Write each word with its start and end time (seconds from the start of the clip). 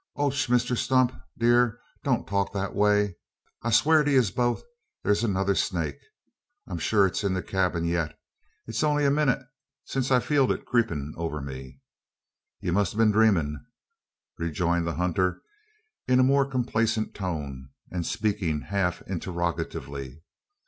"Och! 0.15 0.33
Misther 0.49 0.75
Stump 0.75 1.11
dear, 1.37 1.79
don't 2.03 2.25
talk 2.25 2.51
that 2.53 2.73
way. 2.75 3.17
I 3.61 3.69
sware 3.69 4.03
to 4.03 4.09
yez 4.09 4.31
both 4.31 4.63
there's 5.03 5.23
another 5.23 5.53
snake. 5.53 5.99
I'm 6.65 6.79
shure 6.79 7.05
it's 7.05 7.23
in 7.23 7.35
the 7.35 7.43
kyabin 7.43 7.85
yit. 7.87 8.17
It's 8.65 8.81
only 8.83 9.05
a 9.05 9.11
minute 9.11 9.43
since 9.85 10.09
I 10.09 10.19
feeled 10.19 10.51
it 10.51 10.65
creepin' 10.65 11.13
over 11.17 11.39
me." 11.39 11.81
"You 12.61 12.73
must 12.73 12.93
ha' 12.93 12.97
been 12.97 13.11
dreemin?" 13.11 13.63
rejoined 14.39 14.87
the 14.87 14.95
hunter, 14.95 15.43
in 16.07 16.19
a 16.19 16.23
more 16.23 16.49
complacent 16.49 17.13
tone, 17.13 17.69
and 17.91 18.03
speaking 18.03 18.61
half 18.61 19.03
interrogatively. 19.03 20.23